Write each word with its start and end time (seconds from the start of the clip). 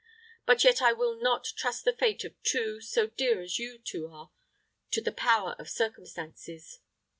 But 0.47 0.63
yet 0.63 0.81
I 0.81 0.93
will 0.93 1.15
not 1.15 1.53
trust 1.55 1.85
the 1.85 1.93
fate 1.95 2.23
of 2.25 2.33
two, 2.41 2.81
so 2.81 3.05
dear 3.05 3.39
as 3.39 3.59
you 3.59 3.77
two 3.77 4.07
are, 4.07 4.31
to 4.89 4.99
the 4.99 5.11
power 5.11 5.55
of 5.59 5.69
circumstances. 5.69 6.79